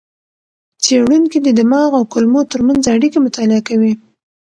[0.83, 3.93] څېړونکي د دماغ او کولمو ترمنځ اړیکې مطالعه کوي.